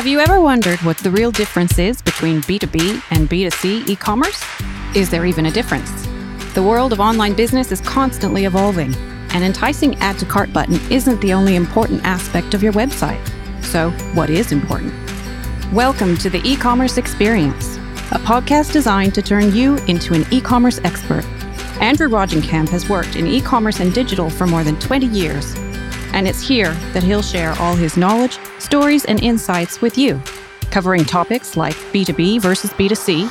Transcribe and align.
Have 0.00 0.06
you 0.06 0.20
ever 0.20 0.40
wondered 0.40 0.80
what 0.80 0.96
the 0.96 1.10
real 1.10 1.30
difference 1.30 1.78
is 1.78 2.00
between 2.00 2.40
B2B 2.40 3.02
and 3.10 3.28
B2C 3.28 3.86
e 3.86 3.94
commerce? 3.94 4.42
Is 4.94 5.10
there 5.10 5.26
even 5.26 5.44
a 5.44 5.50
difference? 5.50 5.90
The 6.54 6.62
world 6.62 6.94
of 6.94 7.00
online 7.00 7.34
business 7.34 7.70
is 7.70 7.82
constantly 7.82 8.46
evolving, 8.46 8.94
and 9.34 9.44
enticing 9.44 9.96
add 9.96 10.18
to 10.18 10.24
cart 10.24 10.54
button 10.54 10.80
isn't 10.90 11.20
the 11.20 11.34
only 11.34 11.54
important 11.54 12.02
aspect 12.02 12.54
of 12.54 12.62
your 12.62 12.72
website. 12.72 13.20
So, 13.62 13.90
what 14.14 14.30
is 14.30 14.52
important? 14.52 14.94
Welcome 15.70 16.16
to 16.16 16.30
the 16.30 16.40
e 16.48 16.56
commerce 16.56 16.96
experience, 16.96 17.76
a 18.10 18.20
podcast 18.20 18.72
designed 18.72 19.14
to 19.16 19.20
turn 19.20 19.54
you 19.54 19.76
into 19.84 20.14
an 20.14 20.24
e 20.30 20.40
commerce 20.40 20.80
expert. 20.82 21.26
Andrew 21.82 22.08
Rogencamp 22.08 22.70
has 22.70 22.88
worked 22.88 23.16
in 23.16 23.26
e 23.26 23.42
commerce 23.42 23.80
and 23.80 23.92
digital 23.92 24.30
for 24.30 24.46
more 24.46 24.64
than 24.64 24.80
20 24.80 25.04
years 25.08 25.54
and 26.12 26.26
it's 26.26 26.40
here 26.40 26.72
that 26.92 27.02
he'll 27.02 27.22
share 27.22 27.52
all 27.58 27.74
his 27.74 27.96
knowledge, 27.96 28.38
stories, 28.58 29.04
and 29.04 29.22
insights 29.22 29.80
with 29.80 29.96
you, 29.96 30.20
covering 30.70 31.04
topics 31.04 31.56
like 31.56 31.74
B2B 31.92 32.40
versus 32.40 32.70
B2C, 32.70 33.28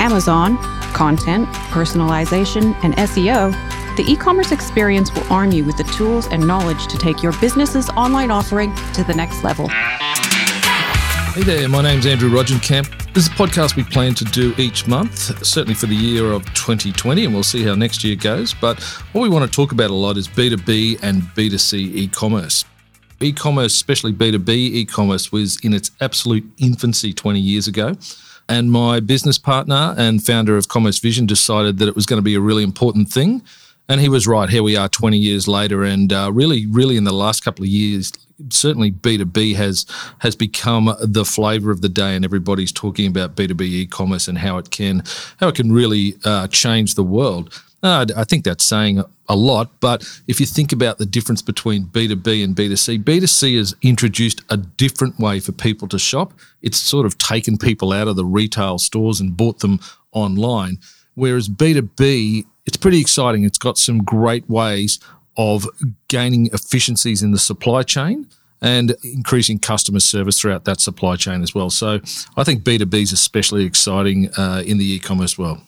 Amazon, 0.00 0.56
content, 0.92 1.48
personalization, 1.70 2.74
and 2.84 2.94
SEO. 2.96 3.52
The 3.96 4.04
e 4.06 4.16
commerce 4.16 4.52
experience 4.52 5.12
will 5.14 5.30
arm 5.32 5.52
you 5.52 5.64
with 5.64 5.76
the 5.76 5.84
tools 5.84 6.26
and 6.28 6.46
knowledge 6.46 6.86
to 6.86 6.98
take 6.98 7.22
your 7.22 7.32
business's 7.40 7.90
online 7.90 8.30
offering 8.30 8.74
to 8.94 9.04
the 9.04 9.14
next 9.14 9.44
level. 9.44 9.68
Hey 9.68 11.42
there, 11.42 11.68
my 11.68 11.82
name's 11.82 12.06
Andrew 12.06 12.30
Rogencamp. 12.30 13.01
This 13.14 13.26
is 13.26 13.28
a 13.28 13.36
podcast 13.36 13.76
we 13.76 13.84
plan 13.84 14.14
to 14.14 14.24
do 14.24 14.54
each 14.56 14.88
month, 14.88 15.44
certainly 15.44 15.74
for 15.74 15.84
the 15.84 15.94
year 15.94 16.32
of 16.32 16.46
2020, 16.54 17.26
and 17.26 17.34
we'll 17.34 17.42
see 17.42 17.62
how 17.62 17.74
next 17.74 18.02
year 18.02 18.16
goes. 18.16 18.54
But 18.54 18.82
what 19.12 19.20
we 19.20 19.28
want 19.28 19.44
to 19.44 19.54
talk 19.54 19.70
about 19.70 19.90
a 19.90 19.94
lot 19.94 20.16
is 20.16 20.26
B2B 20.26 21.00
and 21.02 21.20
B2C 21.20 21.74
e 21.94 22.08
commerce. 22.08 22.64
E 23.20 23.30
commerce, 23.30 23.74
especially 23.74 24.14
B2B 24.14 24.48
e 24.48 24.86
commerce, 24.86 25.30
was 25.30 25.58
in 25.62 25.74
its 25.74 25.90
absolute 26.00 26.42
infancy 26.56 27.12
20 27.12 27.38
years 27.38 27.68
ago. 27.68 27.96
And 28.48 28.72
my 28.72 28.98
business 28.98 29.36
partner 29.36 29.94
and 29.98 30.24
founder 30.24 30.56
of 30.56 30.68
Commerce 30.68 30.98
Vision 30.98 31.26
decided 31.26 31.76
that 31.80 31.88
it 31.88 31.94
was 31.94 32.06
going 32.06 32.16
to 32.18 32.24
be 32.24 32.34
a 32.34 32.40
really 32.40 32.62
important 32.62 33.10
thing. 33.10 33.42
And 33.88 34.00
he 34.00 34.08
was 34.08 34.26
right. 34.26 34.48
Here 34.48 34.62
we 34.62 34.76
are 34.76 34.88
20 34.88 35.18
years 35.18 35.48
later. 35.48 35.82
And 35.82 36.12
uh, 36.12 36.30
really, 36.32 36.66
really, 36.66 36.96
in 36.96 37.04
the 37.04 37.12
last 37.12 37.44
couple 37.44 37.64
of 37.64 37.68
years, 37.68 38.12
certainly 38.50 38.90
B2B 38.90 39.54
has 39.56 39.86
has 40.20 40.34
become 40.34 40.94
the 41.00 41.24
flavor 41.24 41.70
of 41.70 41.80
the 41.80 41.88
day 41.88 42.16
and 42.16 42.24
everybody's 42.24 42.72
talking 42.72 43.06
about 43.06 43.36
B2B 43.36 43.62
e-commerce 43.62 44.28
and 44.28 44.38
how 44.38 44.58
it 44.58 44.70
can 44.70 45.02
how 45.38 45.48
it 45.48 45.54
can 45.54 45.72
really 45.72 46.16
uh, 46.24 46.48
change 46.48 46.94
the 46.94 47.04
world. 47.04 47.52
Uh, 47.82 48.06
I 48.16 48.22
think 48.22 48.44
that's 48.44 48.64
saying 48.64 49.02
a 49.28 49.34
lot, 49.34 49.68
but 49.80 50.08
if 50.28 50.38
you 50.38 50.46
think 50.46 50.70
about 50.70 50.98
the 50.98 51.06
difference 51.06 51.42
between 51.42 51.86
B2B 51.86 52.44
and 52.44 52.54
B2C, 52.54 53.02
B2C 53.02 53.58
has 53.58 53.74
introduced 53.82 54.40
a 54.50 54.56
different 54.56 55.18
way 55.18 55.40
for 55.40 55.50
people 55.50 55.88
to 55.88 55.98
shop. 55.98 56.32
It's 56.60 56.78
sort 56.78 57.06
of 57.06 57.18
taken 57.18 57.58
people 57.58 57.92
out 57.92 58.06
of 58.06 58.14
the 58.14 58.24
retail 58.24 58.78
stores 58.78 59.20
and 59.20 59.36
bought 59.36 59.58
them 59.60 59.80
online. 60.12 60.78
Whereas 61.14 61.48
B2B, 61.48 62.46
it's 62.66 62.76
pretty 62.76 63.00
exciting. 63.00 63.44
It's 63.44 63.58
got 63.58 63.78
some 63.78 64.02
great 64.02 64.48
ways 64.48 65.00
of 65.36 65.66
gaining 66.08 66.46
efficiencies 66.52 67.22
in 67.22 67.30
the 67.30 67.38
supply 67.38 67.82
chain 67.82 68.28
and 68.60 68.94
increasing 69.02 69.58
customer 69.58 69.98
service 69.98 70.40
throughout 70.40 70.64
that 70.64 70.80
supply 70.80 71.16
chain 71.16 71.42
as 71.42 71.54
well. 71.54 71.70
So 71.70 72.00
I 72.36 72.44
think 72.44 72.62
B2B 72.62 72.94
is 72.94 73.12
especially 73.12 73.64
exciting 73.64 74.30
uh, 74.36 74.62
in 74.64 74.78
the 74.78 74.92
e 74.92 74.98
commerce 74.98 75.36
world. 75.36 75.58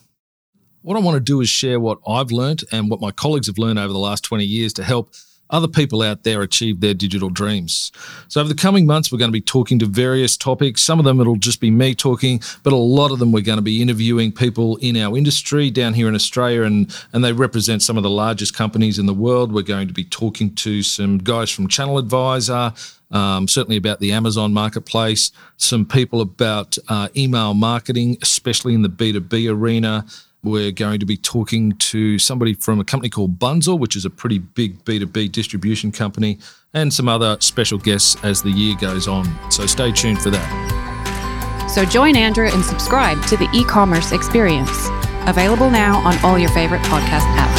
What 0.83 0.97
I 0.97 1.01
want 1.01 1.17
to 1.17 1.21
do 1.21 1.41
is 1.41 1.49
share 1.49 1.81
what 1.81 1.99
I've 2.07 2.31
learned 2.31 2.63
and 2.71 2.91
what 2.91 3.01
my 3.01 3.11
colleagues 3.11 3.47
have 3.47 3.59
learned 3.59 3.79
over 3.79 3.93
the 3.93 3.99
last 3.99 4.23
20 4.23 4.45
years 4.45 4.73
to 4.75 4.85
help 4.85 5.13
other 5.51 5.69
people 5.69 6.03
out 6.03 6.25
there 6.25 6.43
achieve 6.43 6.81
their 6.81 6.95
digital 6.95 7.31
dreams. 7.31 7.93
So, 8.29 8.41
over 8.41 8.49
the 8.49 8.55
coming 8.55 8.87
months, 8.87 9.13
we're 9.13 9.19
going 9.19 9.31
to 9.31 9.33
be 9.33 9.41
talking 9.41 9.79
to 9.79 9.87
various 9.87 10.37
topics. 10.37 10.83
Some 10.83 10.99
of 10.99 11.05
them 11.05 11.21
it'll 11.21 11.37
just 11.37 11.61
be 11.61 11.71
me 11.71 11.95
talking, 11.95 12.41
but 12.63 12.73
a 12.73 12.77
lot 12.77 13.13
of 13.13 13.19
them 13.19 13.33
we're 13.33 13.43
going 13.43 13.59
to 13.59 13.63
be 13.63 13.83
interviewing 13.83 14.33
people 14.33 14.77
in 14.77 14.97
our 14.97 15.17
industry 15.17 15.71
down 15.71 15.95
here 15.95 16.09
in 16.09 16.15
Australia, 16.15 16.63
and, 16.63 16.95
and 17.13 17.25
they 17.25 17.33
represent 17.33 17.83
some 17.83 17.97
of 17.97 18.03
the 18.03 18.11
largest 18.11 18.55
companies 18.55 18.99
in 18.99 19.07
the 19.07 19.15
world. 19.15 19.53
We're 19.53 19.63
going 19.63 19.89
to 19.89 19.95
be 19.95 20.05
talking 20.05 20.55
to 20.57 20.83
some 20.83 21.19
guys 21.19 21.51
from 21.51 21.69
Channel 21.69 21.99
Advisor. 21.99 22.73
Um, 23.15 23.49
certainly 23.49 23.77
about 23.77 24.01
the 24.01 24.13
Amazon 24.13 24.53
marketplace, 24.53 25.31
some 25.57 25.87
people 25.87 26.21
about 26.21 26.77
uh, 26.89 27.09
email 27.17 27.55
marketing, 27.55 28.19
especially 28.21 28.75
in 28.75 28.83
the 28.83 28.89
B2B 28.89 29.49
arena, 29.51 30.05
we're 30.43 30.73
going 30.73 31.01
to 31.01 31.07
be 31.07 31.17
talking 31.17 31.73
to 31.79 32.19
somebody 32.19 32.55
from 32.55 32.79
a 32.79 32.85
company 32.85 33.09
called 33.09 33.39
Bunzl, 33.39 33.79
which 33.79 33.97
is 33.97 34.05
a 34.05 34.11
pretty 34.11 34.39
big 34.39 34.85
B2B 34.85 35.33
distribution 35.33 35.91
company, 35.91 36.39
and 36.75 36.93
some 36.93 37.09
other 37.09 37.39
special 37.41 37.79
guests 37.79 38.17
as 38.23 38.43
the 38.43 38.51
year 38.51 38.77
goes 38.77 39.09
on. 39.09 39.27
So 39.51 39.65
stay 39.67 39.91
tuned 39.91 40.21
for 40.21 40.31
that. 40.31 41.71
So 41.71 41.85
join 41.85 42.17
Andrew 42.17 42.49
and 42.53 42.65
subscribe 42.65 43.23
to 43.27 43.37
the 43.37 43.49
e 43.55 43.65
commerce 43.65 44.13
experience. 44.13 44.89
Available 45.27 45.71
now 45.71 45.99
on 46.07 46.19
all 46.23 46.39
your 46.39 46.51
favorite 46.51 46.83
podcast 46.83 47.27
apps. 47.37 47.54